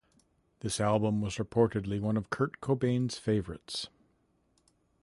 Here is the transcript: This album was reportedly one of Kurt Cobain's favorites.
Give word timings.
This 0.61 0.79
album 0.81 1.21
was 1.21 1.35
reportedly 1.35 2.01
one 2.01 2.17
of 2.17 2.31
Kurt 2.31 2.59
Cobain's 2.59 3.19
favorites. 3.19 3.87